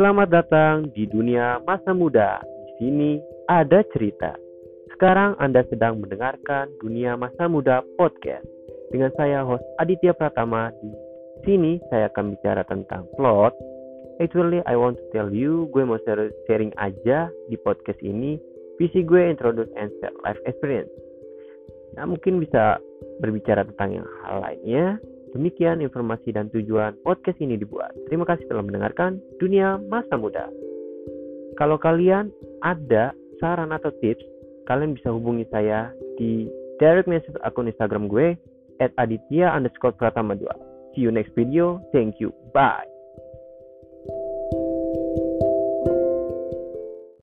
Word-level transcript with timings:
Selamat 0.00 0.32
datang 0.32 0.88
di 0.96 1.04
dunia 1.04 1.60
masa 1.60 1.92
muda. 1.92 2.40
Di 2.40 2.72
sini 2.80 3.20
ada 3.52 3.84
cerita. 3.92 4.32
Sekarang 4.96 5.36
Anda 5.36 5.60
sedang 5.68 6.00
mendengarkan 6.00 6.72
Dunia 6.80 7.20
Masa 7.20 7.52
Muda 7.52 7.84
Podcast. 8.00 8.48
Dengan 8.88 9.12
saya 9.20 9.44
host 9.44 9.60
Aditya 9.76 10.16
Pratama. 10.16 10.72
Di 10.80 10.88
sini 11.44 11.76
saya 11.92 12.08
akan 12.08 12.32
bicara 12.32 12.64
tentang 12.64 13.04
plot. 13.20 13.52
Actually, 14.24 14.64
I 14.64 14.72
want 14.72 14.96
to 14.96 15.04
tell 15.12 15.28
you, 15.28 15.68
gue 15.76 15.84
mau 15.84 16.00
sharing 16.48 16.72
aja 16.80 17.28
di 17.52 17.60
podcast 17.60 18.00
ini 18.00 18.40
visi 18.80 19.04
gue 19.04 19.20
introduce 19.20 19.68
and 19.76 19.92
share 20.00 20.16
life 20.24 20.40
experience. 20.48 20.88
Nah, 22.00 22.08
mungkin 22.08 22.40
bisa 22.40 22.80
berbicara 23.20 23.68
tentang 23.68 24.00
yang 24.00 24.08
hal 24.24 24.48
lainnya 24.48 24.96
Demikian 25.30 25.78
informasi 25.78 26.34
dan 26.34 26.50
tujuan 26.50 26.98
podcast 27.06 27.38
ini 27.38 27.54
dibuat. 27.54 27.94
Terima 28.10 28.26
kasih 28.26 28.50
telah 28.50 28.66
mendengarkan 28.66 29.22
Dunia 29.38 29.78
Masa 29.86 30.18
Muda. 30.18 30.50
Kalau 31.54 31.78
kalian 31.78 32.34
ada 32.66 33.14
saran 33.38 33.70
atau 33.70 33.94
tips, 34.02 34.24
kalian 34.66 34.98
bisa 34.98 35.14
hubungi 35.14 35.46
saya 35.54 35.94
di 36.18 36.50
direct 36.82 37.06
message 37.06 37.36
akun 37.46 37.70
Instagram 37.70 38.10
gue 38.10 38.34
at 38.82 38.90
aditya 38.98 39.52
underscore 39.54 39.94
pratama 39.94 40.34
2. 40.34 40.96
See 40.96 41.06
you 41.06 41.14
next 41.14 41.36
video. 41.38 41.78
Thank 41.94 42.18
you. 42.18 42.34
Bye. 42.50 42.89